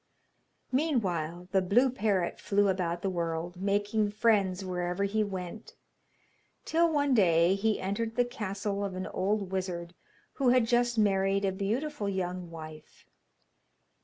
Meanwhile 0.71 1.47
the 1.51 1.61
blue 1.61 1.91
parrot 1.91 2.39
flew 2.39 2.67
about 2.69 3.03
the 3.03 3.09
world, 3.11 3.61
making 3.61 4.09
friends 4.09 4.65
wherever 4.65 5.03
he 5.03 5.23
went, 5.23 5.75
till, 6.65 6.91
one 6.91 7.13
day, 7.13 7.53
he 7.53 7.79
entered 7.79 8.15
the 8.15 8.25
castle 8.25 8.83
of 8.83 8.95
an 8.95 9.05
old 9.05 9.51
wizard 9.51 9.93
who 10.33 10.49
had 10.49 10.65
just 10.65 10.97
married 10.97 11.45
a 11.45 11.51
beautiful 11.51 12.09
young 12.09 12.49
wife. 12.49 13.05